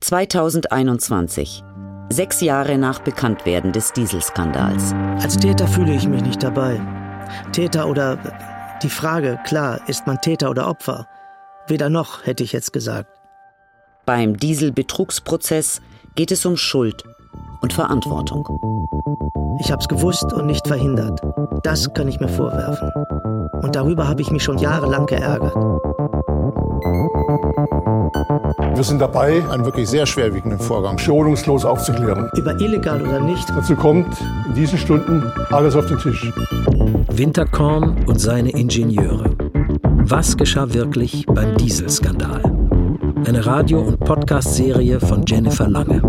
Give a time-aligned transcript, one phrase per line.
[0.00, 1.62] 2021.
[2.08, 4.94] Sechs Jahre nach Bekanntwerden des Dieselskandals.
[5.20, 6.80] Als Täter fühle ich mich nicht dabei.
[7.52, 8.18] Täter oder
[8.82, 11.06] die Frage, klar, ist man Täter oder Opfer?
[11.68, 13.10] Weder noch, hätte ich jetzt gesagt.
[14.06, 15.82] Beim Dieselbetrugsprozess
[16.14, 17.04] geht es um Schuld
[17.60, 18.48] und Verantwortung.
[19.60, 21.20] Ich hab's gewusst und nicht verhindert.
[21.62, 22.90] Das kann ich mir vorwerfen.
[23.62, 25.54] Und darüber habe ich mich schon jahrelang geärgert.
[28.74, 32.30] Wir sind dabei, einen wirklich sehr schwerwiegenden Vorgang schonungslos aufzuklären.
[32.36, 33.48] Über illegal oder nicht.
[33.50, 34.06] Dazu kommt
[34.48, 36.32] in diesen Stunden alles auf den Tisch.
[37.12, 39.30] Winterkorn und seine Ingenieure.
[40.04, 42.42] Was geschah wirklich beim Dieselskandal?
[43.26, 46.00] Eine Radio- und Podcast-Serie von Jennifer Lange.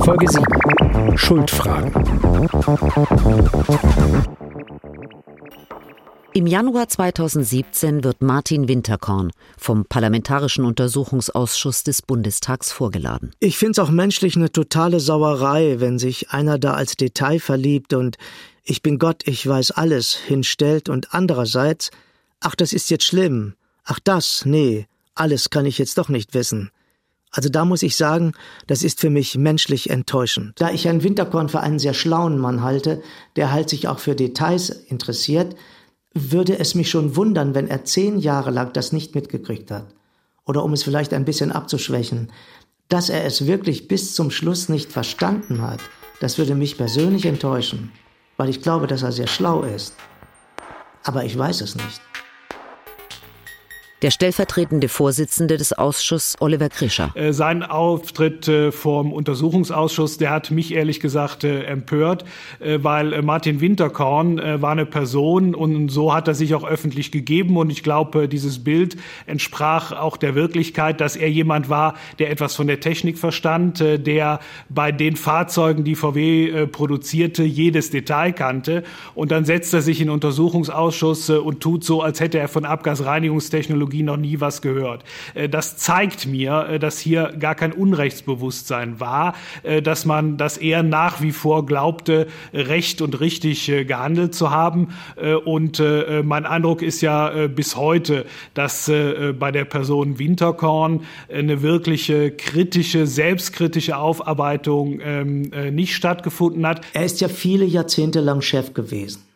[0.00, 1.16] Folge 7.
[1.16, 1.90] Schuldfragen.
[6.32, 13.32] Im Januar 2017 wird Martin Winterkorn vom Parlamentarischen Untersuchungsausschuss des Bundestags vorgeladen.
[13.40, 17.94] Ich finde es auch menschlich eine totale Sauerei, wenn sich einer da als Detail verliebt
[17.94, 18.16] und
[18.62, 21.90] ich bin Gott, ich weiß alles hinstellt und andererseits,
[22.38, 23.54] ach, das ist jetzt schlimm.
[23.82, 26.70] Ach, das, nee, alles kann ich jetzt doch nicht wissen.
[27.32, 28.34] Also da muss ich sagen,
[28.68, 30.52] das ist für mich menschlich enttäuschend.
[30.60, 33.02] Da ich Herrn Winterkorn für einen sehr schlauen Mann halte,
[33.34, 35.56] der halt sich auch für Details interessiert,
[36.12, 39.86] würde es mich schon wundern, wenn er zehn Jahre lang das nicht mitgekriegt hat.
[40.44, 42.32] Oder um es vielleicht ein bisschen abzuschwächen,
[42.88, 45.80] dass er es wirklich bis zum Schluss nicht verstanden hat,
[46.20, 47.92] das würde mich persönlich enttäuschen,
[48.36, 49.94] weil ich glaube, dass er sehr schlau ist.
[51.04, 52.00] Aber ich weiß es nicht.
[54.02, 57.10] Der stellvertretende Vorsitzende des Ausschusses, Oliver Krischer.
[57.14, 62.24] Äh, sein Auftritt äh, vom Untersuchungsausschuss, der hat mich ehrlich gesagt äh, empört,
[62.60, 67.70] weil Martin Winterkorn war eine Person und so hat er sich auch öffentlich gegeben und
[67.70, 72.66] ich glaube, dieses Bild entsprach auch der Wirklichkeit, dass er jemand war, der etwas von
[72.66, 78.82] der Technik verstand, der bei den Fahrzeugen, die VW produzierte, jedes Detail kannte
[79.14, 82.64] und dann setzt er sich in den Untersuchungsausschuss und tut so, als hätte er von
[82.64, 85.04] Abgasreinigungstechnologie Technologie noch nie was gehört.
[85.34, 90.56] Äh, das zeigt mir, äh, dass hier gar kein Unrechtsbewusstsein war, äh, dass man, dass
[90.56, 94.88] er nach wie vor glaubte, recht und richtig gehandelt zu haben.
[95.44, 95.82] Und
[96.24, 98.90] mein Eindruck ist ja bis heute, dass
[99.38, 101.02] bei der Person Winterkorn
[101.32, 106.82] eine wirkliche kritische, selbstkritische Aufarbeitung ähm, nicht stattgefunden hat.
[106.92, 109.29] Er ist ja viele Jahrzehnte lang Chef gewesen.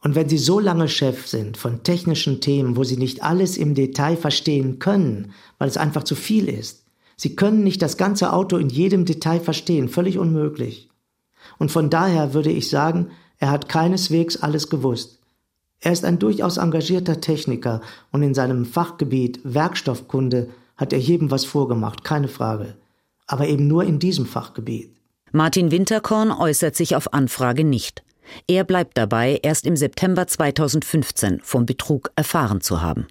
[0.00, 3.74] Und wenn Sie so lange Chef sind von technischen Themen, wo Sie nicht alles im
[3.74, 6.84] Detail verstehen können, weil es einfach zu viel ist,
[7.16, 10.90] Sie können nicht das ganze Auto in jedem Detail verstehen, völlig unmöglich.
[11.58, 15.18] Und von daher würde ich sagen, er hat keineswegs alles gewusst.
[15.80, 17.80] Er ist ein durchaus engagierter Techniker
[18.10, 22.76] und in seinem Fachgebiet Werkstoffkunde hat er jedem was vorgemacht, keine Frage.
[23.26, 24.94] Aber eben nur in diesem Fachgebiet.
[25.32, 28.02] Martin Winterkorn äußert sich auf Anfrage nicht.
[28.46, 33.06] Er bleibt dabei, erst im September 2015 vom Betrug erfahren zu haben.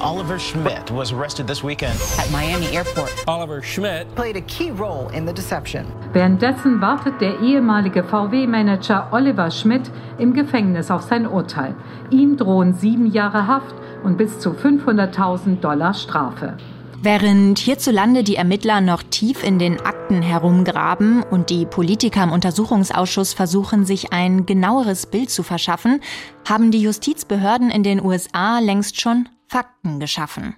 [0.00, 3.12] Oliver Schmidt was arrested this weekend at Miami Airport.
[3.26, 5.86] Oliver Schmidt played a key role in the deception.
[6.12, 11.74] Währenddessen wartet der ehemalige VW-Manager Oliver Schmidt im Gefängnis auf sein Urteil.
[12.10, 16.56] Ihm drohen sieben Jahre Haft und bis zu 500.000 Dollar Strafe.
[17.00, 23.34] Während hierzulande die Ermittler noch tief in den Akten herumgraben und die Politiker im Untersuchungsausschuss
[23.34, 26.00] versuchen, sich ein genaueres Bild zu verschaffen,
[26.44, 30.56] haben die Justizbehörden in den USA längst schon Fakten geschaffen.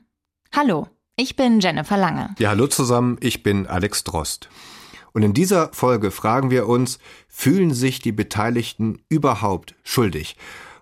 [0.51, 2.35] Hallo, ich bin Jennifer Lange.
[2.39, 4.49] Ja, hallo zusammen, ich bin Alex Drost.
[5.13, 10.37] Und in dieser Folge fragen wir uns, fühlen sich die Beteiligten überhaupt schuldig?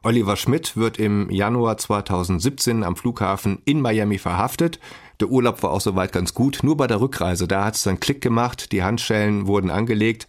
[0.05, 4.79] Oliver Schmidt wird im Januar 2017 am Flughafen in Miami verhaftet.
[5.21, 6.61] Der Urlaub war auch soweit ganz gut.
[6.63, 10.29] Nur bei der Rückreise, da hat es dann Klick gemacht, die Handschellen wurden angelegt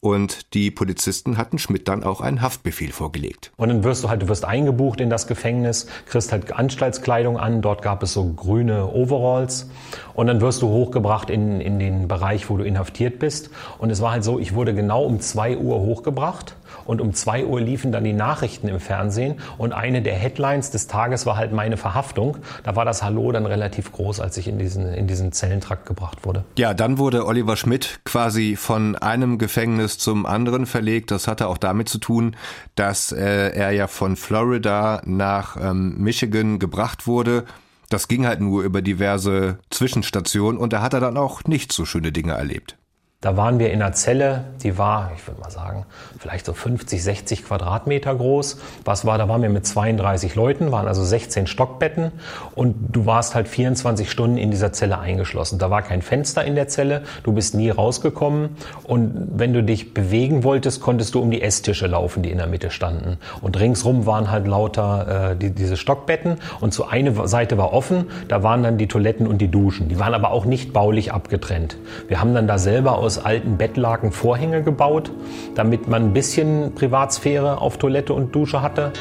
[0.00, 3.50] und die Polizisten hatten Schmidt dann auch einen Haftbefehl vorgelegt.
[3.56, 7.62] Und dann wirst du halt, du wirst eingebucht in das Gefängnis, kriegst halt Anstaltskleidung an,
[7.62, 9.70] dort gab es so grüne Overalls
[10.14, 13.50] und dann wirst du hochgebracht in, in den Bereich, wo du inhaftiert bist.
[13.78, 17.44] Und es war halt so, ich wurde genau um zwei Uhr hochgebracht und um zwei
[17.44, 21.52] Uhr liefen dann die Nachrichten im Fernsehen und eine der Headlines des Tages war halt
[21.52, 22.38] meine Verhaftung.
[22.64, 26.24] Da war das Hallo dann relativ groß, als ich in diesen, in diesen Zellentrakt gebracht
[26.24, 26.44] wurde.
[26.58, 31.10] Ja, dann wurde Oliver Schmidt quasi von einem Gefängnis zum anderen verlegt.
[31.10, 32.36] Das hatte auch damit zu tun,
[32.74, 37.44] dass äh, er ja von Florida nach ähm, Michigan gebracht wurde.
[37.88, 41.84] Das ging halt nur über diverse Zwischenstationen und da hat er dann auch nicht so
[41.84, 42.76] schöne Dinge erlebt.
[43.22, 45.86] Da waren wir in einer Zelle, die war, ich würde mal sagen,
[46.18, 48.58] vielleicht so 50, 60 Quadratmeter groß.
[48.84, 52.12] Was war, da waren wir mit 32 Leuten, waren also 16 Stockbetten
[52.54, 55.58] und du warst halt 24 Stunden in dieser Zelle eingeschlossen.
[55.58, 58.50] Da war kein Fenster in der Zelle, du bist nie rausgekommen
[58.84, 62.48] und wenn du dich bewegen wolltest, konntest du um die Esstische laufen, die in der
[62.48, 63.16] Mitte standen.
[63.40, 68.10] Und ringsrum waren halt lauter äh, die, diese Stockbetten und zu einer Seite war offen,
[68.28, 69.88] da waren dann die Toiletten und die Duschen.
[69.88, 71.78] Die waren aber auch nicht baulich abgetrennt.
[72.08, 75.12] Wir haben dann da selber aus alten Bettlaken Vorhänge gebaut,
[75.54, 78.92] damit man ein bisschen Privatsphäre auf Toilette und Dusche hatte.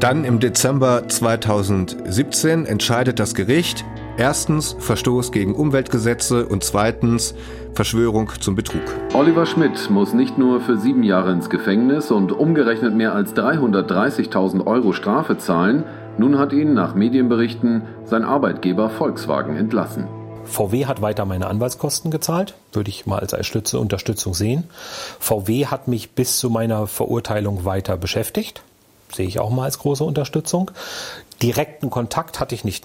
[0.00, 3.84] Dann im Dezember 2017 entscheidet das Gericht,
[4.16, 7.34] erstens Verstoß gegen Umweltgesetze und zweitens
[7.74, 8.82] Verschwörung zum Betrug.
[9.14, 14.66] Oliver Schmidt muss nicht nur für sieben Jahre ins Gefängnis und umgerechnet mehr als 330.000
[14.66, 15.84] Euro Strafe zahlen,
[16.18, 20.08] nun hat ihn nach Medienberichten sein Arbeitgeber Volkswagen entlassen.
[20.44, 23.34] VW hat weiter meine Anwaltskosten gezahlt, würde ich mal als
[23.74, 24.64] Unterstützung sehen.
[25.18, 28.62] VW hat mich bis zu meiner Verurteilung weiter beschäftigt,
[29.12, 30.70] sehe ich auch mal als große Unterstützung.
[31.42, 32.84] Direkten Kontakt hatte ich nicht.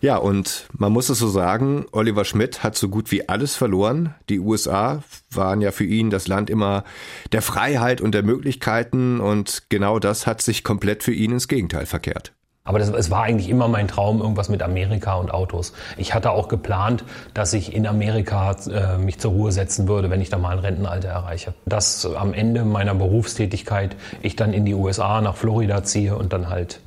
[0.00, 4.14] Ja, und man muss es so sagen, Oliver Schmidt hat so gut wie alles verloren.
[4.28, 6.84] Die USA waren ja für ihn das Land immer
[7.32, 11.86] der Freiheit und der Möglichkeiten und genau das hat sich komplett für ihn ins Gegenteil
[11.86, 12.34] verkehrt.
[12.66, 15.74] Aber das, es war eigentlich immer mein Traum, irgendwas mit Amerika und Autos.
[15.98, 20.22] Ich hatte auch geplant, dass ich in Amerika äh, mich zur Ruhe setzen würde, wenn
[20.22, 21.52] ich da mal ein Rentenalter erreiche.
[21.66, 26.48] Dass am Ende meiner Berufstätigkeit ich dann in die USA, nach Florida ziehe und dann
[26.48, 26.80] halt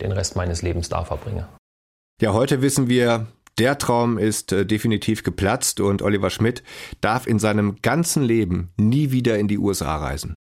[0.00, 1.48] den Rest meines Lebens da verbringe.
[2.22, 3.26] Ja, heute wissen wir,
[3.58, 6.62] der Traum ist äh, definitiv geplatzt und Oliver Schmidt
[7.00, 10.33] darf in seinem ganzen Leben nie wieder in die USA reisen.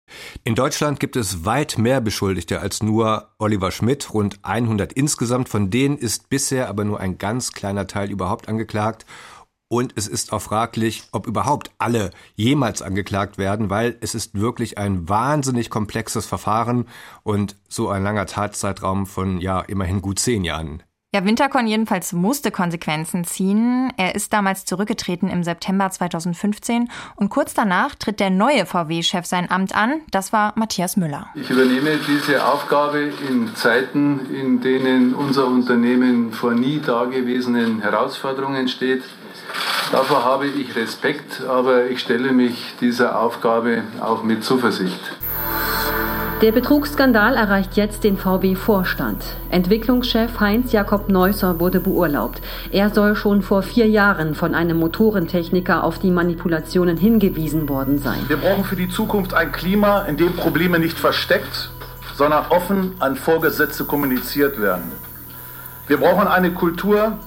[0.43, 5.49] In Deutschland gibt es weit mehr Beschuldigte als nur Oliver Schmidt, rund 100 insgesamt.
[5.49, 9.05] Von denen ist bisher aber nur ein ganz kleiner Teil überhaupt angeklagt.
[9.69, 14.77] Und es ist auch fraglich, ob überhaupt alle jemals angeklagt werden, weil es ist wirklich
[14.77, 16.87] ein wahnsinnig komplexes Verfahren
[17.23, 20.83] und so ein langer Tatzeitraum von ja immerhin gut zehn Jahren
[21.13, 23.93] ja, Winterkorn jedenfalls musste Konsequenzen ziehen.
[23.97, 29.51] Er ist damals zurückgetreten im September 2015 und kurz danach tritt der neue VW-Chef sein
[29.51, 30.01] Amt an.
[30.09, 31.27] Das war Matthias Müller.
[31.35, 39.03] Ich übernehme diese Aufgabe in Zeiten, in denen unser Unternehmen vor nie dagewesenen Herausforderungen steht.
[39.91, 44.99] Davor habe ich Respekt, aber ich stelle mich dieser Aufgabe auch mit Zuversicht.
[46.43, 49.23] Der Betrugsskandal erreicht jetzt den VW-Vorstand.
[49.49, 52.41] Entwicklungschef Heinz Jakob Neusser wurde beurlaubt.
[52.69, 58.19] Er soll schon vor vier Jahren von einem Motorentechniker auf die Manipulationen hingewiesen worden sein.
[58.27, 61.69] Wir brauchen für die Zukunft ein Klima, in dem Probleme nicht versteckt,
[62.15, 64.91] sondern offen an Vorgesetzte kommuniziert werden.
[65.87, 67.19] Wir brauchen eine Kultur,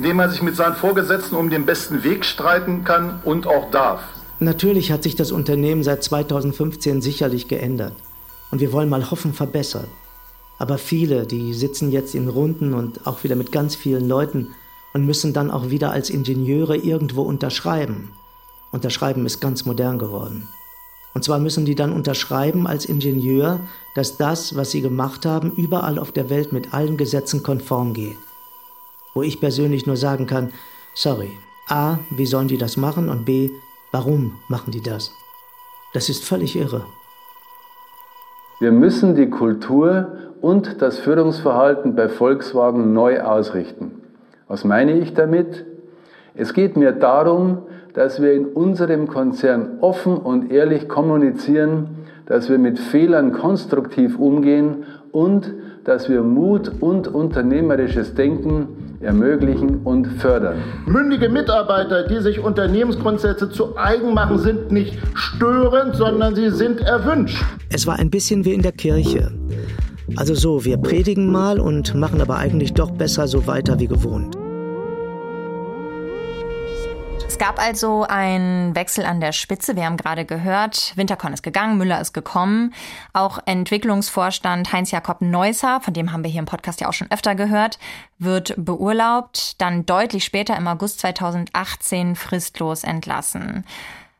[0.00, 3.70] in der man sich mit seinen Vorgesetzten um den besten Weg streiten kann und auch
[3.70, 4.00] darf.
[4.38, 7.92] Natürlich hat sich das Unternehmen seit 2015 sicherlich geändert.
[8.50, 9.88] Und wir wollen mal hoffen, verbessern.
[10.58, 14.48] Aber viele, die sitzen jetzt in Runden und auch wieder mit ganz vielen Leuten
[14.94, 18.10] und müssen dann auch wieder als Ingenieure irgendwo unterschreiben.
[18.72, 20.48] Unterschreiben ist ganz modern geworden.
[21.12, 23.60] Und zwar müssen die dann unterschreiben als Ingenieur,
[23.94, 28.16] dass das, was sie gemacht haben, überall auf der Welt mit allen Gesetzen konform geht.
[29.14, 30.52] Wo ich persönlich nur sagen kann,
[30.94, 31.30] sorry,
[31.68, 33.50] a, wie sollen die das machen und b,
[33.92, 35.12] warum machen die das?
[35.92, 36.84] Das ist völlig irre.
[38.60, 44.02] Wir müssen die Kultur und das Führungsverhalten bei Volkswagen neu ausrichten.
[44.48, 45.64] Was meine ich damit?
[46.34, 47.62] Es geht mir darum,
[47.94, 54.84] dass wir in unserem Konzern offen und ehrlich kommunizieren, dass wir mit Fehlern konstruktiv umgehen
[55.10, 55.52] und
[55.84, 58.68] dass wir Mut und unternehmerisches Denken
[59.00, 60.56] ermöglichen und fördern.
[60.86, 67.42] Mündige Mitarbeiter, die sich Unternehmensgrundsätze zu eigen machen, sind nicht störend, sondern sie sind erwünscht.
[67.70, 69.32] Es war ein bisschen wie in der Kirche.
[70.16, 74.36] Also so, wir predigen mal und machen aber eigentlich doch besser so weiter wie gewohnt.
[77.40, 79.74] Gab also einen Wechsel an der Spitze.
[79.74, 82.74] Wir haben gerade gehört, Winterkorn ist gegangen, Müller ist gekommen.
[83.14, 87.34] Auch Entwicklungsvorstand Heinz-Jakob Neusser, von dem haben wir hier im Podcast ja auch schon öfter
[87.34, 87.78] gehört,
[88.18, 93.64] wird beurlaubt, dann deutlich später im August 2018 fristlos entlassen.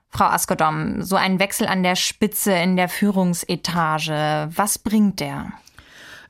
[0.08, 5.52] Frau Askodom, so ein Wechsel an der Spitze in der Führungsetage, was bringt der?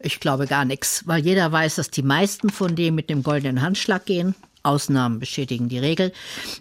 [0.01, 3.63] Ich glaube gar nichts, weil jeder weiß, dass die meisten von denen mit dem goldenen
[3.63, 4.35] Handschlag gehen.
[4.63, 6.13] Ausnahmen bestätigen die Regel.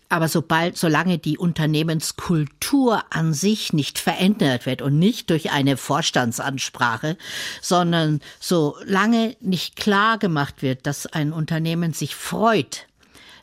[0.08, 7.18] Aber sobald, solange die Unternehmenskultur an sich nicht verändert wird und nicht durch eine Vorstandsansprache,
[7.62, 12.88] sondern solange nicht klar gemacht wird, dass ein Unternehmen sich freut,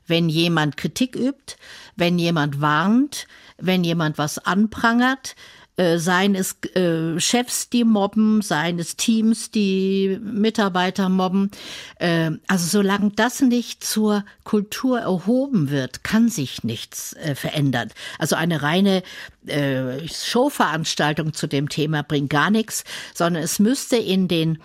[0.06, 1.56] wenn jemand Kritik übt,
[1.96, 3.26] wenn jemand warnt,
[3.58, 5.34] wenn jemand was anprangert,
[5.76, 11.50] äh, seien es äh, Chefs, die mobben, seien es Teams, die Mitarbeiter mobben.
[11.99, 17.90] Äh, also solange das nicht zur Kultur erhoben wird, kann sich nichts äh, verändern.
[18.18, 19.02] Also eine reine
[19.47, 24.59] äh, Showveranstaltung zu dem Thema bringt gar nichts, sondern es müsste in den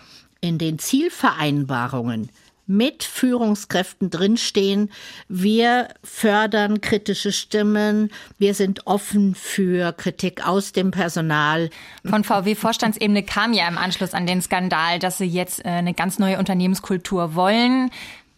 [0.43, 2.29] in den Zielvereinbarungen
[2.71, 4.89] mit Führungskräften drinstehen.
[5.27, 8.11] Wir fördern kritische Stimmen.
[8.37, 11.69] Wir sind offen für Kritik aus dem Personal.
[12.05, 16.17] Von VW-Vorstandsebene kam ja im Anschluss an den Skandal, dass sie jetzt äh, eine ganz
[16.17, 17.91] neue Unternehmenskultur wollen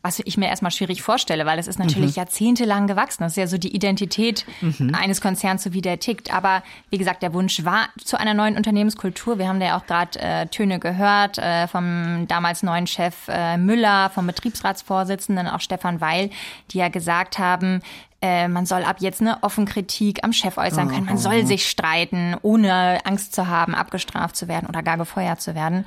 [0.04, 2.18] was ich mir erstmal schwierig vorstelle, weil es ist natürlich mhm.
[2.18, 3.24] jahrzehntelang gewachsen.
[3.24, 4.94] Das ist ja so die Identität mhm.
[4.94, 6.34] eines Konzerns, so wie der tickt.
[6.34, 9.40] Aber wie gesagt, der Wunsch war zu einer neuen Unternehmenskultur.
[9.40, 13.56] Wir haben da ja auch gerade äh, Töne gehört äh, vom damals neuen Chef äh,
[13.56, 16.32] Müller, vom Betriebsratsvorsitzenden, auch Stefan Weil,
[16.72, 17.82] die ja gesagt haben,
[18.22, 21.06] äh, man soll ab jetzt eine offen Kritik am Chef äußern können.
[21.06, 21.48] Man soll mhm.
[21.48, 25.86] sich streiten, ohne Angst zu haben, abgestraft zu werden oder gar gefeuert zu werden.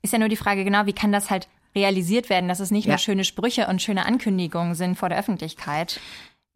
[0.00, 2.86] Ist ja nur die Frage, genau, wie kann das halt realisiert werden, dass es nicht
[2.86, 2.92] ja.
[2.92, 6.00] nur schöne Sprüche und schöne Ankündigungen sind vor der Öffentlichkeit.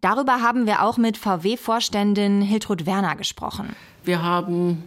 [0.00, 3.74] Darüber haben wir auch mit VW-Vorständin Hiltrud Werner gesprochen.
[4.04, 4.82] Wir haben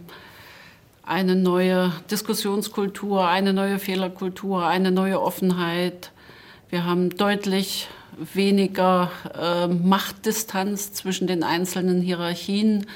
[1.04, 6.12] eine neue Diskussionskultur, eine neue Fehlerkultur, eine neue Offenheit.
[6.68, 7.88] Wir haben deutlich
[8.34, 12.86] weniger äh, Machtdistanz zwischen den einzelnen Hierarchien.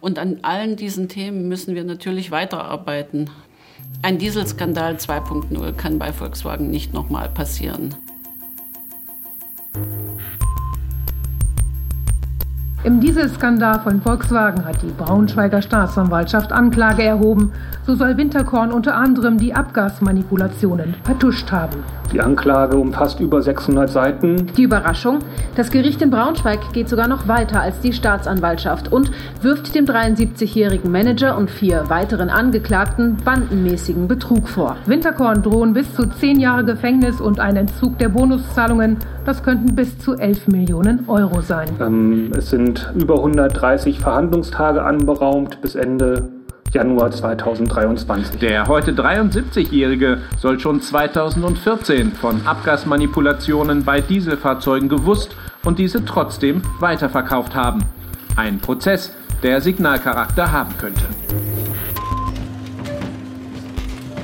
[0.00, 3.30] Und an allen diesen Themen müssen wir natürlich weiterarbeiten.
[4.02, 7.94] Ein Dieselskandal 2.0 kann bei Volkswagen nicht nochmal passieren.
[12.84, 17.52] Im Dieselskandal von Volkswagen hat die Braunschweiger Staatsanwaltschaft Anklage erhoben.
[17.84, 21.82] So soll Winterkorn unter anderem die Abgasmanipulationen vertuscht haben.
[22.12, 24.46] Die Anklage umfasst über 600 Seiten.
[24.56, 25.18] Die Überraschung?
[25.56, 29.10] Das Gericht in Braunschweig geht sogar noch weiter als die Staatsanwaltschaft und
[29.42, 34.76] wirft dem 73-jährigen Manager und vier weiteren Angeklagten bandenmäßigen Betrug vor.
[34.86, 38.98] Winterkorn drohen bis zu zehn Jahre Gefängnis und ein Entzug der Bonuszahlungen.
[39.24, 41.68] Das könnten bis zu 11 Millionen Euro sein.
[41.80, 46.28] Ähm, es sind sind über 130 Verhandlungstage anberaumt bis Ende
[46.72, 48.38] Januar 2023.
[48.38, 57.54] Der heute 73-Jährige soll schon 2014 von Abgasmanipulationen bei Dieselfahrzeugen gewusst und diese trotzdem weiterverkauft
[57.54, 57.84] haben.
[58.36, 61.02] Ein Prozess, der Signalcharakter haben könnte.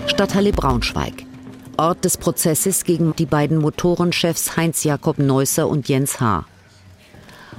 [0.06, 1.24] Stadthalle Braunschweig.
[1.76, 6.44] Ort des Prozesses gegen die beiden Motorenchefs Heinz Jakob Neusser und Jens H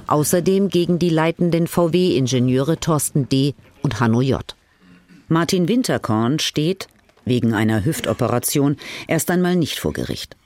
[0.06, 3.54] außerdem gegen die leitenden VW-Ingenieure Thorsten D.
[3.82, 4.55] und Hanno J.
[5.28, 6.86] Martin Winterkorn steht,
[7.24, 8.76] wegen einer Hüftoperation,
[9.08, 10.36] erst einmal nicht vor Gericht.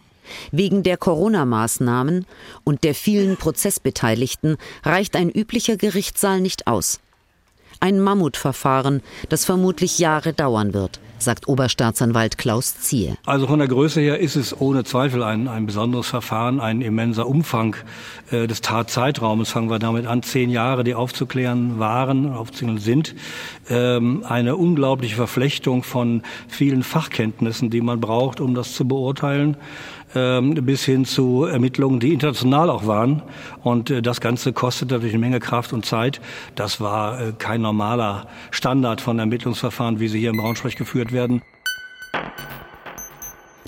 [0.53, 2.25] Wegen der Corona-Maßnahmen
[2.65, 7.01] und der vielen Prozessbeteiligten reicht ein üblicher Gerichtssaal nicht aus.
[7.81, 13.17] Ein Mammutverfahren, das vermutlich Jahre dauern wird sagt Oberstaatsanwalt Klaus Ziehe.
[13.27, 17.27] Also von der Größe her ist es ohne Zweifel ein, ein besonderes Verfahren, ein immenser
[17.27, 17.77] Umfang
[18.31, 19.51] äh, des Tatzeitraumes.
[19.51, 23.15] Fangen wir damit an, zehn Jahre, die aufzuklären waren, aufzuklären sind.
[23.69, 29.57] Ähm, eine unglaubliche Verflechtung von vielen Fachkenntnissen, die man braucht, um das zu beurteilen
[30.15, 33.23] ähm, bis hin zu Ermittlungen, die international auch waren.
[33.63, 36.21] Und äh, das Ganze kostet natürlich eine Menge Kraft und Zeit.
[36.55, 41.43] Das war äh, kein normaler Standard von Ermittlungsverfahren, wie sie hier in Braunschweig geführt werden.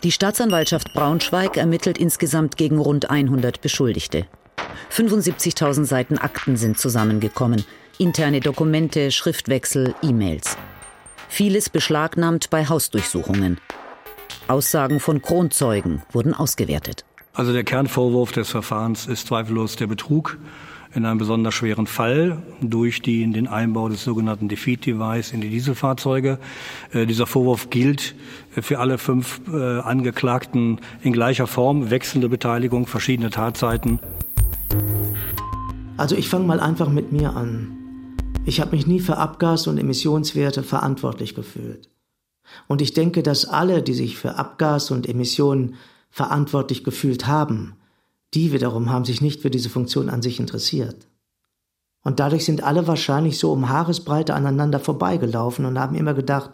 [0.03, 4.27] Die Staatsanwaltschaft Braunschweig ermittelt insgesamt gegen rund 100 Beschuldigte.
[4.91, 7.65] 75.000 Seiten Akten sind zusammengekommen.
[7.99, 10.57] Interne Dokumente, Schriftwechsel, E-Mails.
[11.29, 13.59] Vieles beschlagnahmt bei Hausdurchsuchungen.
[14.49, 17.05] Aussagen von Kronzeugen wurden ausgewertet.
[17.33, 20.37] Also der Kernvorwurf des Verfahrens ist zweifellos der Betrug
[20.95, 26.39] in einem besonders schweren Fall durch die, den Einbau des sogenannten Defeat-Device in die Dieselfahrzeuge.
[26.93, 28.15] Äh, dieser Vorwurf gilt
[28.51, 33.99] für alle fünf äh, Angeklagten in gleicher Form, wechselnde Beteiligung, verschiedene Tatzeiten.
[35.97, 37.79] Also ich fange mal einfach mit mir an.
[38.45, 41.89] Ich habe mich nie für Abgas- und Emissionswerte verantwortlich gefühlt.
[42.67, 45.75] Und ich denke, dass alle, die sich für Abgas und Emissionen
[46.11, 47.77] verantwortlich gefühlt haben,
[48.35, 51.07] die wiederum haben sich nicht für diese Funktion an sich interessiert.
[52.03, 56.51] Und dadurch sind alle wahrscheinlich so um Haaresbreite aneinander vorbeigelaufen und haben immer gedacht,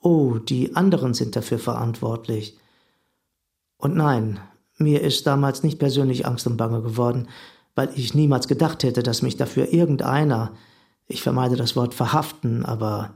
[0.00, 2.56] oh, die anderen sind dafür verantwortlich.
[3.76, 4.40] Und nein,
[4.78, 7.28] mir ist damals nicht persönlich Angst und Bange geworden,
[7.74, 10.52] weil ich niemals gedacht hätte, dass mich dafür irgendeiner,
[11.06, 13.14] ich vermeide das Wort verhaften, aber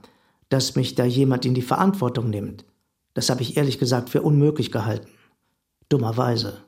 [0.51, 2.65] dass mich da jemand in die Verantwortung nimmt.
[3.15, 5.09] Das habe ich ehrlich gesagt für unmöglich gehalten.
[5.89, 6.59] Dummerweise.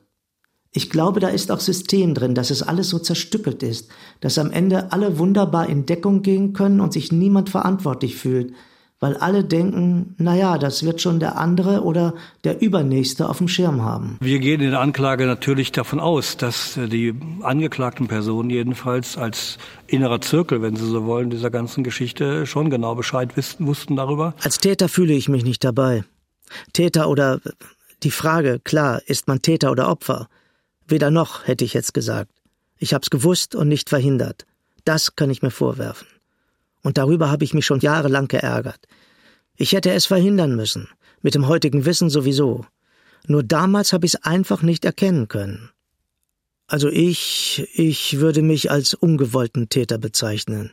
[0.75, 3.89] Ich glaube, da ist auch System drin, dass es alles so zerstückelt ist,
[4.21, 8.53] dass am Ende alle wunderbar in Deckung gehen können und sich niemand verantwortlich fühlt,
[8.99, 13.83] weil alle denken, naja, das wird schon der andere oder der Übernächste auf dem Schirm
[13.83, 14.17] haben.
[14.19, 17.13] Wir gehen in der Anklage natürlich davon aus, dass die
[17.43, 22.95] angeklagten Personen jedenfalls als innerer Zirkel, wenn Sie so wollen, dieser ganzen Geschichte schon genau
[22.95, 24.33] Bescheid wissen, wussten darüber.
[24.41, 26.03] Als Täter fühle ich mich nicht dabei.
[26.71, 27.41] Täter oder
[28.01, 30.29] die Frage, klar, ist man Täter oder Opfer?
[30.87, 32.31] Weder noch, hätte ich jetzt gesagt.
[32.77, 34.45] Ich hab's gewusst und nicht verhindert.
[34.83, 36.07] Das kann ich mir vorwerfen.
[36.81, 38.87] Und darüber habe ich mich schon jahrelang geärgert.
[39.55, 40.89] Ich hätte es verhindern müssen,
[41.21, 42.65] mit dem heutigen Wissen sowieso.
[43.27, 45.69] Nur damals habe ich es einfach nicht erkennen können.
[46.67, 50.71] Also ich, ich würde mich als ungewollten Täter bezeichnen,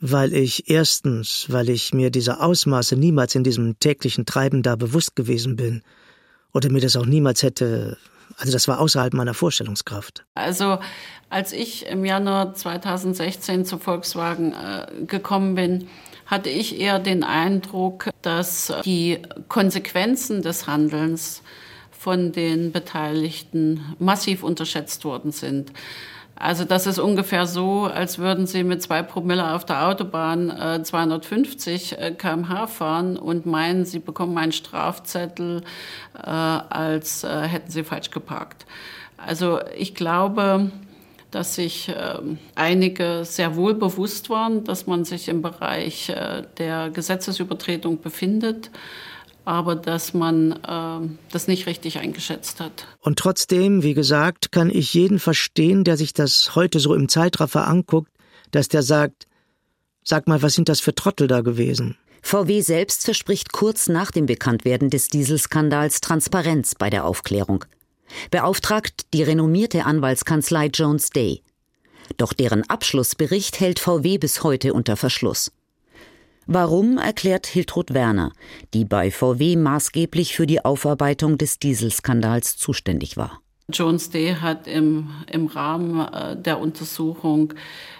[0.00, 5.14] weil ich erstens, weil ich mir dieser Ausmaße niemals in diesem täglichen Treiben da bewusst
[5.14, 5.82] gewesen bin
[6.52, 7.98] oder mir das auch niemals hätte
[8.36, 10.24] also das war außerhalb meiner Vorstellungskraft.
[10.34, 10.78] Also
[11.28, 15.88] als ich im Januar 2016 zu Volkswagen äh, gekommen bin,
[16.26, 19.18] hatte ich eher den Eindruck, dass die
[19.48, 21.42] Konsequenzen des Handelns
[21.90, 25.72] von den Beteiligten massiv unterschätzt worden sind.
[26.40, 30.82] Also das ist ungefähr so, als würden Sie mit zwei Promille auf der Autobahn äh,
[30.82, 35.60] 250 äh, km/h fahren und meinen, Sie bekommen einen Strafzettel,
[36.16, 38.64] äh, als äh, hätten Sie falsch geparkt.
[39.18, 40.70] Also ich glaube,
[41.30, 46.88] dass sich ähm, einige sehr wohl bewusst waren, dass man sich im Bereich äh, der
[46.88, 48.70] Gesetzesübertretung befindet
[49.44, 52.86] aber dass man äh, das nicht richtig eingeschätzt hat.
[53.00, 57.66] Und trotzdem, wie gesagt, kann ich jeden verstehen, der sich das heute so im Zeitraffer
[57.66, 58.10] anguckt,
[58.50, 59.26] dass der sagt,
[60.04, 61.96] sag mal, was sind das für Trottel da gewesen?
[62.22, 67.64] VW selbst verspricht kurz nach dem Bekanntwerden des Dieselskandals Transparenz bei der Aufklärung.
[68.30, 71.42] Beauftragt die renommierte Anwaltskanzlei Jones Day.
[72.16, 75.52] Doch deren Abschlussbericht hält VW bis heute unter Verschluss.
[76.46, 78.32] Warum, erklärt Hiltrud Werner,
[78.74, 83.40] die bei VW maßgeblich für die Aufarbeitung des Dieselskandals zuständig war.
[83.72, 87.54] Jones Day hat im, im Rahmen äh, der Untersuchung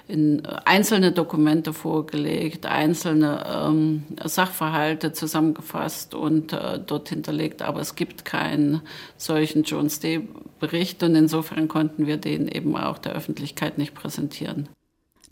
[0.09, 7.62] äh, einzelne Dokumente vorgelegt, einzelne ähm, Sachverhalte zusammengefasst und äh, dort hinterlegt.
[7.62, 8.83] Aber es gibt keinen
[9.16, 14.68] solchen Jones Day-Bericht und insofern konnten wir den eben auch der Öffentlichkeit nicht präsentieren.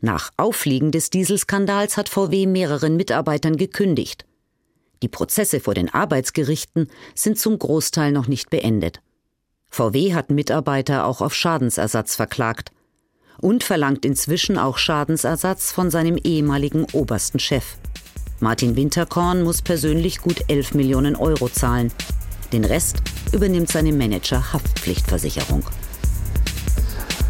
[0.00, 4.24] Nach Auffliegen des Dieselskandals hat VW mehreren Mitarbeitern gekündigt.
[5.02, 9.00] Die Prozesse vor den Arbeitsgerichten sind zum Großteil noch nicht beendet.
[9.70, 12.70] VW hat Mitarbeiter auch auf Schadensersatz verklagt
[13.40, 17.76] und verlangt inzwischen auch Schadensersatz von seinem ehemaligen obersten Chef.
[18.40, 21.92] Martin Winterkorn muss persönlich gut 11 Millionen Euro zahlen.
[22.52, 25.64] Den Rest übernimmt seine Manager Haftpflichtversicherung.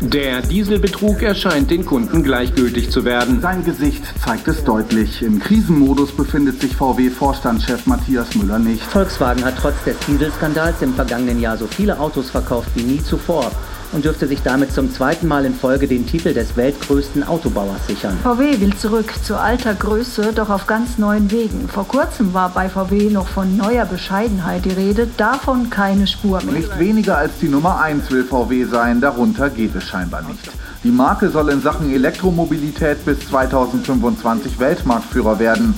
[0.01, 3.41] Der Dieselbetrug erscheint den Kunden gleichgültig zu werden.
[3.41, 5.23] Sein Gesicht zeigt es deutlich.
[5.23, 8.83] Im Krisenmodus befindet sich VW-Vorstandschef Matthias Müller nicht.
[8.83, 13.51] Volkswagen hat trotz des Dieselskandals im vergangenen Jahr so viele Autos verkauft wie nie zuvor
[13.93, 18.19] und dürfte sich damit zum zweiten Mal in Folge den Titel des weltgrößten Autobauers sichern.
[18.23, 21.69] VW will zurück zu alter Größe, doch auf ganz neuen Wegen.
[21.69, 26.55] Vor kurzem war bei VW noch von neuer Bescheidenheit die Rede, davon keine Spur mehr.
[26.55, 30.51] Nicht weniger als die Nummer 1 will VW sein, darunter geht es scheinbar nicht.
[30.85, 35.75] Die Marke soll in Sachen Elektromobilität bis 2025 Weltmarktführer werden.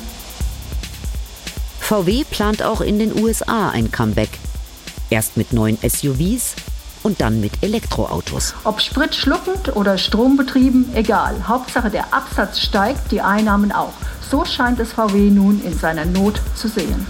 [1.80, 4.30] VW plant auch in den USA ein Comeback.
[5.08, 6.54] Erst mit neuen SUVs,
[7.02, 8.54] und dann mit Elektroautos.
[8.64, 11.48] Ob spritschluckend oder strombetrieben, egal.
[11.48, 13.92] Hauptsache der Absatz steigt, die Einnahmen auch.
[14.30, 17.06] So scheint es VW nun in seiner Not zu sehen.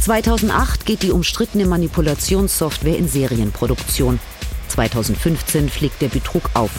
[0.00, 4.18] 2008 geht die umstrittene Manipulationssoftware in Serienproduktion.
[4.68, 6.70] 2015 fliegt der Betrug auf.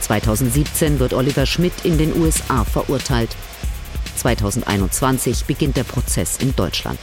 [0.00, 3.30] 2017 wird Oliver Schmidt in den USA verurteilt.
[4.16, 6.98] 2021 beginnt der Prozess in Deutschland.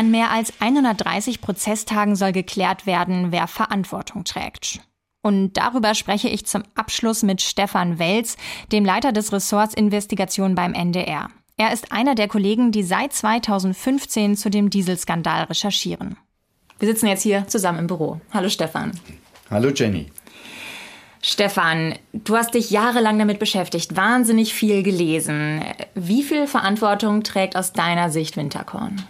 [0.00, 4.80] An mehr als 130 Prozesstagen soll geklärt werden, wer Verantwortung trägt.
[5.20, 8.38] Und darüber spreche ich zum Abschluss mit Stefan Welz,
[8.72, 11.28] dem Leiter des Ressorts Investigation beim NDR.
[11.58, 16.16] Er ist einer der Kollegen, die seit 2015 zu dem Dieselskandal recherchieren.
[16.78, 18.22] Wir sitzen jetzt hier zusammen im Büro.
[18.32, 18.92] Hallo Stefan.
[19.50, 20.06] Hallo Jenny.
[21.20, 25.62] Stefan, du hast dich jahrelang damit beschäftigt, wahnsinnig viel gelesen.
[25.94, 29.04] Wie viel Verantwortung trägt aus deiner Sicht Winterkorn?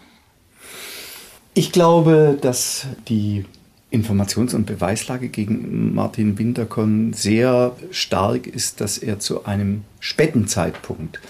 [1.55, 3.45] Ich glaube, dass die
[3.91, 11.21] Informations- und Beweislage gegen Martin Winterkorn sehr stark ist, dass er zu einem späten Zeitpunkt,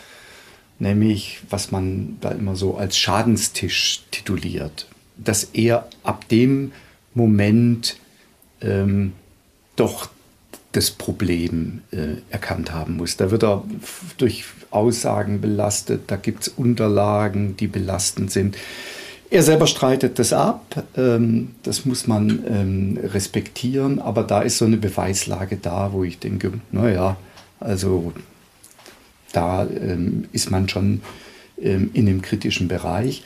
[0.79, 6.73] nämlich was man da immer so als Schadenstisch tituliert, dass er ab dem
[7.15, 7.97] Moment
[8.61, 9.15] ähm,
[9.77, 10.11] doch
[10.73, 13.17] das Problem äh, erkannt haben muss.
[13.17, 13.65] Da wird er
[14.19, 18.57] durch Aussagen belastet, da gibt es Unterlagen, die belastend sind.
[19.33, 24.65] Er selber streitet das ab, ähm, das muss man ähm, respektieren, aber da ist so
[24.65, 27.17] eine Beweislage da, wo ich denke, naja,
[27.61, 28.13] also
[29.33, 31.03] da ähm, ist man schon
[31.57, 33.23] in einem kritischen Bereich.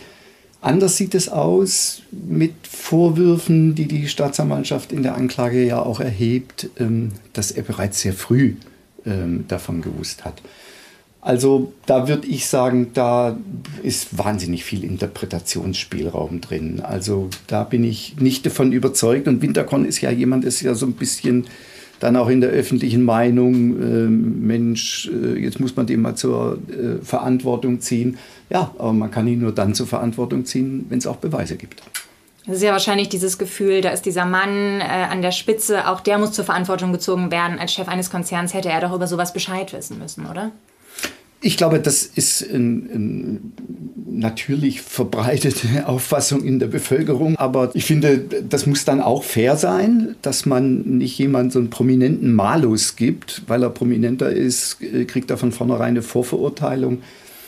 [0.60, 6.68] Anders sieht es aus mit Vorwürfen, die die Staatsanwaltschaft in der Anklage ja auch erhebt,
[7.32, 8.54] dass er bereits sehr früh
[9.46, 10.42] davon gewusst hat.
[11.24, 13.38] Also da würde ich sagen, da
[13.82, 16.82] ist wahnsinnig viel Interpretationsspielraum drin.
[16.82, 19.26] Also da bin ich nicht davon überzeugt.
[19.26, 21.46] Und Winterkorn ist ja jemand, ist ja so ein bisschen
[21.98, 26.58] dann auch in der öffentlichen Meinung, äh, Mensch, äh, jetzt muss man den mal zur
[26.68, 28.18] äh, Verantwortung ziehen.
[28.50, 31.82] Ja, aber man kann ihn nur dann zur Verantwortung ziehen, wenn es auch Beweise gibt.
[32.46, 36.02] Das ist ja wahrscheinlich dieses Gefühl, da ist dieser Mann äh, an der Spitze, auch
[36.02, 37.58] der muss zur Verantwortung gezogen werden.
[37.58, 40.52] Als Chef eines Konzerns hätte er doch über sowas Bescheid wissen müssen, oder?
[41.44, 43.38] Ich glaube, das ist eine
[44.06, 47.36] natürlich verbreitete Auffassung in der Bevölkerung.
[47.36, 51.68] Aber ich finde, das muss dann auch fair sein, dass man nicht jemand so einen
[51.68, 57.02] prominenten Malus gibt, weil er prominenter ist, kriegt er von vornherein eine Vorverurteilung.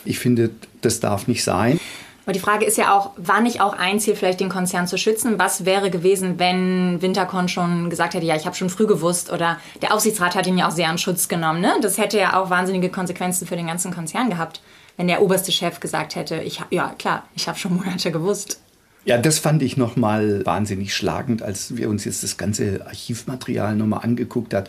[0.05, 1.79] Ich finde, das darf nicht sein.
[2.27, 4.97] Aber die Frage ist ja auch, war nicht auch ein Ziel, vielleicht den Konzern zu
[4.97, 5.39] schützen?
[5.39, 9.57] Was wäre gewesen, wenn Winterkorn schon gesagt hätte, ja, ich habe schon früh gewusst oder
[9.81, 11.61] der Aufsichtsrat hat ihn ja auch sehr in Schutz genommen.
[11.61, 11.71] Ne?
[11.81, 14.59] Das hätte ja auch wahnsinnige Konsequenzen für den ganzen Konzern gehabt,
[14.97, 18.59] wenn der oberste Chef gesagt hätte, ich ja klar, ich habe schon Monate gewusst.
[19.05, 24.03] Ja, das fand ich nochmal wahnsinnig schlagend, als wir uns jetzt das ganze Archivmaterial nochmal
[24.03, 24.67] angeguckt haben.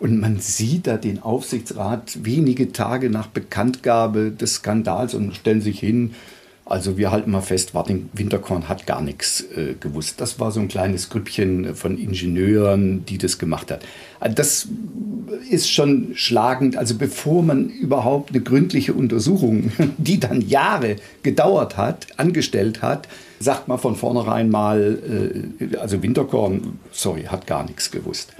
[0.00, 5.78] Und man sieht da den Aufsichtsrat wenige Tage nach Bekanntgabe des Skandals und stellen sich
[5.78, 6.14] hin,
[6.70, 10.20] also wir halten mal fest, Martin Winterkorn hat gar nichts äh, gewusst.
[10.20, 13.84] Das war so ein kleines Grüppchen von Ingenieuren, die das gemacht hat.
[14.20, 14.68] Also das
[15.50, 16.76] ist schon schlagend.
[16.76, 23.08] Also bevor man überhaupt eine gründliche Untersuchung, die dann Jahre gedauert hat, angestellt hat,
[23.40, 28.32] sagt man von vornherein mal, äh, also Winterkorn, sorry, hat gar nichts gewusst.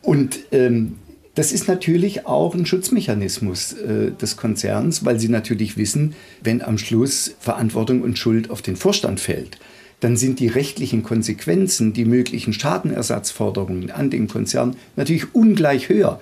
[0.00, 0.96] Und ähm,
[1.34, 6.78] das ist natürlich auch ein Schutzmechanismus äh, des Konzerns, weil sie natürlich wissen, wenn am
[6.78, 9.58] Schluss Verantwortung und Schuld auf den Vorstand fällt,
[10.00, 16.20] dann sind die rechtlichen Konsequenzen, die möglichen Schadenersatzforderungen an den Konzern natürlich ungleich höher.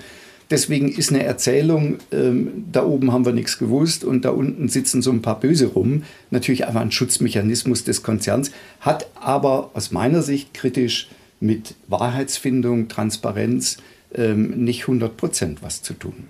[0.51, 5.01] Deswegen ist eine Erzählung, ähm, da oben haben wir nichts gewusst und da unten sitzen
[5.01, 10.23] so ein paar Böse rum, natürlich einfach ein Schutzmechanismus des Konzerns, hat aber aus meiner
[10.23, 11.09] Sicht kritisch
[11.41, 13.79] mit Wahrheitsfindung, Transparenz,
[14.15, 16.29] ähm, nicht 100 Prozent was zu tun.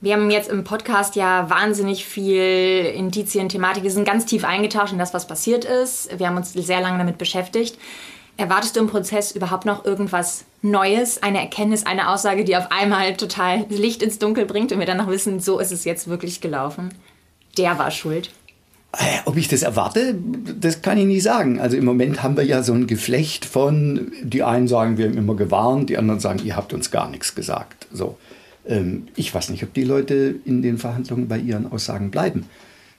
[0.00, 3.82] Wir haben jetzt im Podcast ja wahnsinnig viel Indizien, Thematik.
[3.82, 6.16] Wir sind ganz tief eingetaucht in das, was passiert ist.
[6.16, 7.76] Wir haben uns sehr lange damit beschäftigt.
[8.36, 13.16] Erwartest du im Prozess überhaupt noch irgendwas Neues, eine Erkenntnis, eine Aussage, die auf einmal
[13.16, 16.40] total Licht ins Dunkel bringt und wir dann noch wissen, so ist es jetzt wirklich
[16.40, 16.94] gelaufen?
[17.56, 18.30] Der war schuld.
[18.92, 20.14] Äh, ob ich das erwarte,
[20.60, 21.60] das kann ich nicht sagen.
[21.60, 25.18] Also im Moment haben wir ja so ein Geflecht von, die einen sagen, wir haben
[25.18, 27.86] immer gewarnt, die anderen sagen, ihr habt uns gar nichts gesagt.
[27.92, 28.16] So.
[28.66, 32.46] Ähm, ich weiß nicht, ob die Leute in den Verhandlungen bei ihren Aussagen bleiben.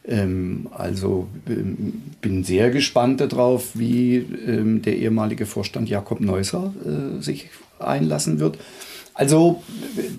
[0.06, 7.49] Ähm, also ähm, bin sehr gespannt darauf, wie der ehemalige Vorstand Jakob Neusser äh, sich
[7.80, 8.60] einlassen wird.
[9.19, 9.62] Also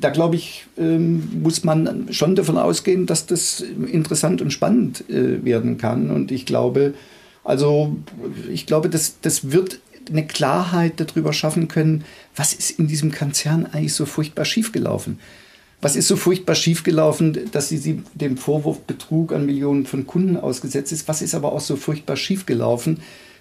[0.02, 5.42] da glaube ich, ähm, muss man schon davon ausgehen, dass das interessant und spannend äh,
[5.42, 6.10] werden kann.
[6.10, 6.92] Und ich glaube,
[7.42, 7.96] also
[8.52, 12.04] ich glaube, das, das wird eine Klarheit darüber schaffen können,
[12.36, 15.18] was ist in diesem Konzern eigentlich so furchtbar schiefgelaufen.
[15.80, 20.92] Was ist so furchtbar schiefgelaufen, dass sie dem Vorwurf Betrug an Millionen von Kunden ausgesetzt
[20.92, 21.08] ist?
[21.08, 22.98] Was ist aber auch so furchtbar schiefgelaufen,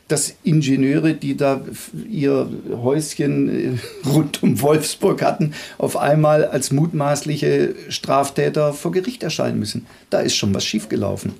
[0.10, 1.62] dass Ingenieure, die da
[2.10, 2.50] ihr
[2.84, 3.78] Häuschen äh,
[4.10, 9.86] rund um Wolfsburg hatten, auf einmal als mutmaßliche Straftäter vor Gericht erscheinen müssen.
[10.10, 11.34] Da ist schon was schiefgelaufen.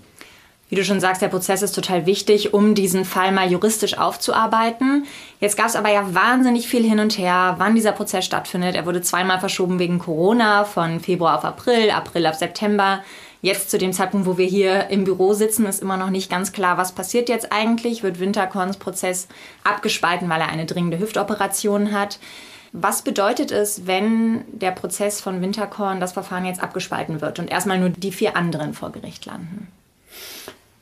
[0.70, 5.06] Wie du schon sagst, der Prozess ist total wichtig, um diesen Fall mal juristisch aufzuarbeiten.
[5.40, 8.76] Jetzt gab es aber ja wahnsinnig viel hin und her, wann dieser Prozess stattfindet.
[8.76, 13.04] Er wurde zweimal verschoben wegen Corona, von Februar auf April, April auf September.
[13.42, 16.52] Jetzt zu dem Zeitpunkt, wo wir hier im Büro sitzen, ist immer noch nicht ganz
[16.52, 18.04] klar, was passiert jetzt eigentlich.
[18.04, 19.28] Wird Winterkorns Prozess
[19.64, 22.20] abgespalten, weil er eine dringende Hüftoperation hat?
[22.74, 27.80] Was bedeutet es, wenn der Prozess von Winterkorn, das Verfahren jetzt abgespalten wird und erstmal
[27.80, 29.70] nur die vier anderen vor Gericht landen?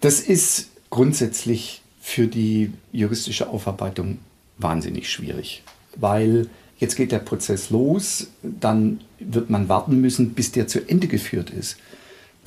[0.01, 4.17] Das ist grundsätzlich für die juristische Aufarbeitung
[4.57, 5.63] wahnsinnig schwierig,
[5.95, 11.07] weil jetzt geht der Prozess los, dann wird man warten müssen, bis der zu Ende
[11.07, 11.77] geführt ist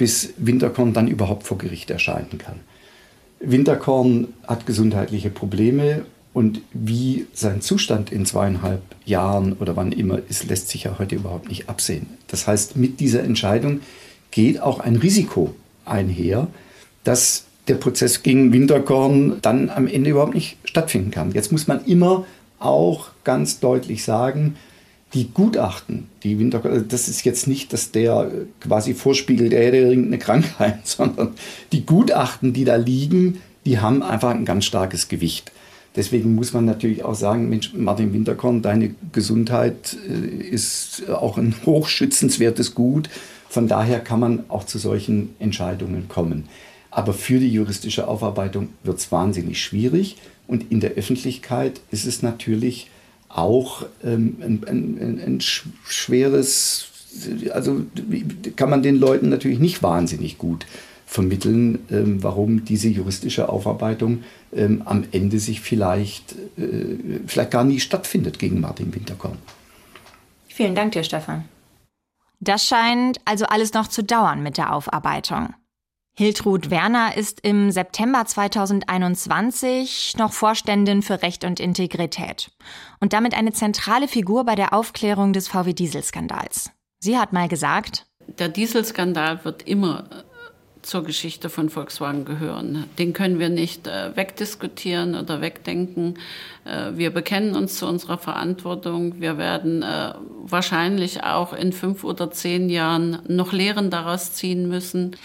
[0.01, 2.61] bis Winterkorn dann überhaupt vor Gericht erscheinen kann.
[3.39, 10.49] Winterkorn hat gesundheitliche Probleme und wie sein Zustand in zweieinhalb Jahren oder wann immer ist,
[10.49, 12.07] lässt sich ja heute überhaupt nicht absehen.
[12.29, 13.81] Das heißt, mit dieser Entscheidung
[14.31, 16.47] geht auch ein Risiko einher,
[17.05, 21.33] dass der Prozess gegen Winterkorn dann am Ende überhaupt nicht stattfinden kann.
[21.33, 22.25] Jetzt muss man immer
[22.59, 24.57] auch ganz deutlich sagen,
[25.13, 29.79] die Gutachten, die Winterkorn, also das ist jetzt nicht, dass der quasi vorspiegelt, er hätte
[29.79, 31.35] irgendeine Krankheit, sondern
[31.73, 35.53] die Gutachten, die da liegen, die haben einfach ein ganz starkes Gewicht.
[35.97, 41.55] Deswegen muss man natürlich auch sagen, Mensch, Martin Winterkorn, deine Gesundheit äh, ist auch ein
[41.67, 43.11] hochschützenswertes Gut.
[43.49, 46.49] Von daher kann man auch zu solchen Entscheidungen kommen.
[46.93, 50.17] Aber für die juristische Aufarbeitung wird es wahnsinnig schwierig.
[50.47, 52.90] Und in der Öffentlichkeit ist es natürlich
[53.33, 56.89] auch ähm, ein, ein, ein schweres,
[57.53, 57.83] also
[58.57, 60.67] kann man den Leuten natürlich nicht wahnsinnig gut
[61.07, 67.81] vermitteln, ähm, warum diese juristische Aufarbeitung ähm, am Ende sich vielleicht, äh, vielleicht gar nie
[67.81, 69.39] stattfindet gegen Martin Winterkorn.
[70.47, 71.47] Vielen Dank dir, Stefan.
[72.39, 75.55] Das scheint also alles noch zu dauern mit der Aufarbeitung.
[76.21, 82.51] Hiltrud Werner ist im September 2021 noch Vorständin für Recht und Integrität
[83.01, 86.73] und damit eine zentrale Figur bei der Aufklärung des VW-Dieselskandals.
[86.99, 88.05] Sie hat mal gesagt,
[88.39, 90.11] der Dieselskandal wird immer
[90.83, 92.85] zur Geschichte von Volkswagen gehören.
[92.99, 96.19] Den können wir nicht äh, wegdiskutieren oder wegdenken.
[96.65, 99.21] Äh, wir bekennen uns zu unserer Verantwortung.
[99.21, 105.17] Wir werden äh, wahrscheinlich auch in fünf oder zehn Jahren noch Lehren daraus ziehen müssen.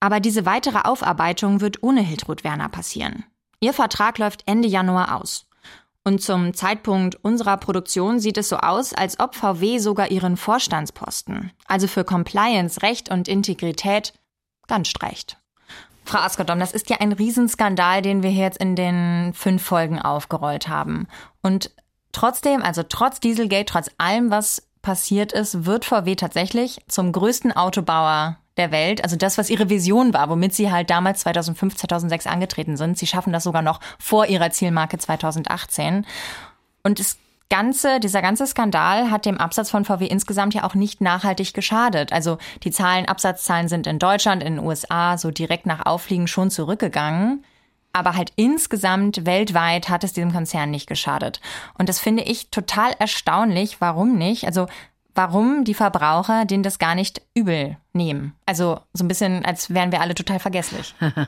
[0.00, 3.24] Aber diese weitere Aufarbeitung wird ohne Hiltrud Werner passieren.
[3.60, 5.46] Ihr Vertrag läuft Ende Januar aus.
[6.02, 11.52] Und zum Zeitpunkt unserer Produktion sieht es so aus, als ob VW sogar ihren Vorstandsposten,
[11.66, 14.14] also für Compliance, Recht und Integrität,
[14.66, 15.36] ganz streicht.
[16.04, 20.00] Frau Askodom, das ist ja ein Riesenskandal, den wir hier jetzt in den fünf Folgen
[20.00, 21.06] aufgerollt haben.
[21.42, 21.70] Und
[22.12, 28.38] trotzdem, also trotz Dieselgate, trotz allem, was passiert ist, wird VW tatsächlich zum größten Autobauer
[28.60, 29.02] der Welt.
[29.02, 32.98] Also das, was ihre Vision war, womit sie halt damals 2005, 2006 angetreten sind.
[32.98, 36.06] Sie schaffen das sogar noch vor ihrer Zielmarke 2018.
[36.82, 37.18] Und es
[37.48, 42.12] ganze, dieser ganze Skandal hat dem Absatz von VW insgesamt ja auch nicht nachhaltig geschadet.
[42.12, 46.50] Also die Zahlen, Absatzzahlen sind in Deutschland, in den USA so direkt nach Auffliegen schon
[46.50, 47.44] zurückgegangen.
[47.92, 51.40] Aber halt insgesamt weltweit hat es diesem Konzern nicht geschadet.
[51.76, 53.80] Und das finde ich total erstaunlich.
[53.80, 54.46] Warum nicht?
[54.46, 54.68] Also
[55.20, 58.34] warum die Verbraucher denen das gar nicht übel nehmen.
[58.46, 60.94] Also so ein bisschen, als wären wir alle total vergesslich.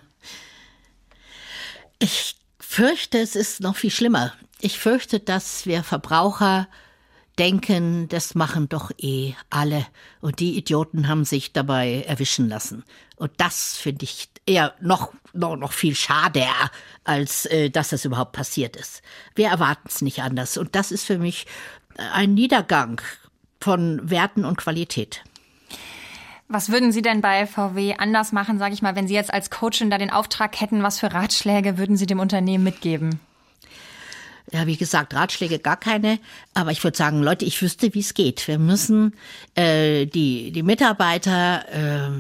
[1.99, 4.33] ich fürchte, es ist noch viel schlimmer.
[4.61, 6.69] Ich fürchte, dass wir Verbraucher
[7.39, 9.87] denken, das machen doch eh alle.
[10.23, 12.85] Und die Idioten haben sich dabei erwischen lassen.
[13.17, 16.49] Und das finde ich eher noch, noch, noch viel schader,
[17.05, 19.03] als äh, dass das überhaupt passiert ist.
[19.35, 20.57] Wir erwarten es nicht anders.
[20.57, 21.47] Und das ist für mich
[22.15, 23.03] ein Niedergang
[23.63, 25.23] von Werten und Qualität.
[26.49, 29.51] Was würden Sie denn bei VW anders machen, sage ich mal, wenn Sie jetzt als
[29.51, 33.21] Coachin da den Auftrag hätten, was für Ratschläge würden Sie dem Unternehmen mitgeben?
[34.53, 36.19] Ja, wie gesagt, Ratschläge gar keine.
[36.53, 38.47] Aber ich würde sagen, Leute, ich wüsste, wie es geht.
[38.49, 39.15] Wir müssen
[39.55, 42.11] äh, die, die Mitarbeiter äh,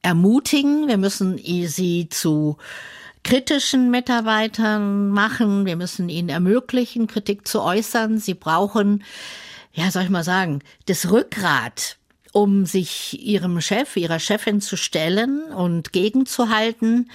[0.00, 0.88] ermutigen.
[0.88, 2.56] Wir müssen sie zu
[3.24, 5.66] kritischen Mitarbeitern machen.
[5.66, 8.18] Wir müssen ihnen ermöglichen, Kritik zu äußern.
[8.18, 9.02] Sie brauchen,
[9.76, 11.98] ja, soll ich mal sagen, das Rückgrat,
[12.32, 17.10] um sich ihrem Chef, ihrer Chefin zu stellen und gegenzuhalten.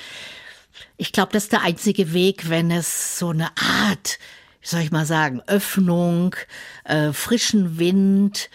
[0.95, 4.19] Ich glaube, das ist der einzige Weg, wenn es so eine Art,
[4.61, 6.35] soll ich mal sagen, Öffnung,
[6.83, 8.51] äh, frischen Wind,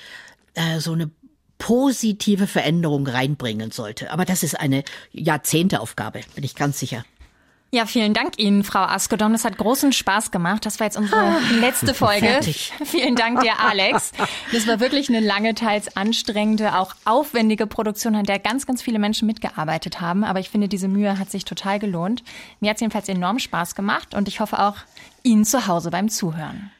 [0.55, 1.11] äh, so eine
[1.59, 4.13] positive Veränderung reinbringen sollte.
[4.13, 7.05] Aber das ist eine Jahrzehnteaufgabe, bin ich ganz sicher.
[7.77, 9.33] Ja, vielen Dank Ihnen, Frau Askedom.
[9.33, 10.65] Das hat großen Spaß gemacht.
[10.65, 12.27] Das war jetzt unsere ah, letzte Folge.
[12.27, 12.73] Fertig.
[12.85, 14.13] Vielen Dank dir, Alex.
[14.51, 18.99] Das war wirklich eine lange, teils anstrengende, auch aufwendige Produktion, an der ganz, ganz viele
[18.99, 20.25] Menschen mitgearbeitet haben.
[20.25, 22.25] Aber ich finde, diese Mühe hat sich total gelohnt.
[22.61, 24.77] Mir hat es jedenfalls enorm Spaß gemacht und ich hoffe auch
[25.23, 26.71] Ihnen zu Hause beim Zuhören.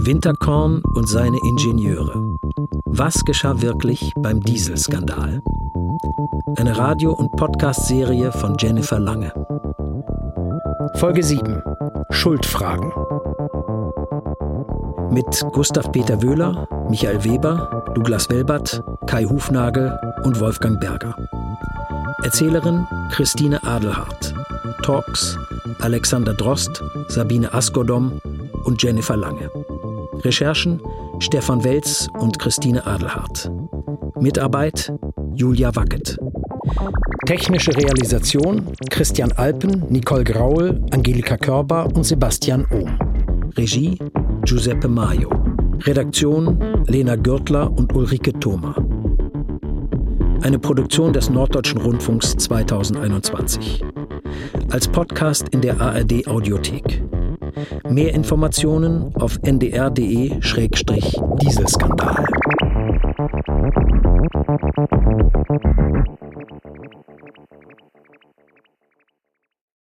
[0.00, 2.38] Winterkorn und seine Ingenieure.
[2.84, 5.42] Was geschah wirklich beim Dieselskandal?
[6.56, 9.32] Eine Radio- und Podcast-Serie von Jennifer Lange.
[10.94, 11.62] Folge 7.
[12.10, 12.92] Schuldfragen.
[15.10, 21.16] Mit Gustav Peter Wöhler, Michael Weber, Douglas Welbert, Kai Hufnagel und Wolfgang Berger.
[22.22, 24.32] Erzählerin Christine Adelhardt.
[24.82, 25.36] Talks
[25.80, 28.20] Alexander Drost, Sabine Askodom
[28.64, 29.50] und Jennifer Lange.
[30.24, 30.80] Recherchen
[31.20, 33.50] Stefan Welz und Christine Adelhardt.
[34.20, 34.92] Mitarbeit
[35.34, 36.18] Julia Wackett.
[37.26, 42.98] Technische Realisation Christian Alpen, Nicole Graul, Angelika Körber und Sebastian Ohm.
[43.56, 43.98] Regie
[44.44, 45.30] Giuseppe Maio.
[45.82, 48.74] Redaktion Lena Gürtler und Ulrike Thoma.
[50.42, 53.84] Eine Produktion des Norddeutschen Rundfunks 2021.
[54.70, 57.02] Als Podcast in der ARD Audiothek.
[57.88, 62.27] Mehr Informationen auf ndr.de-dieselskandal.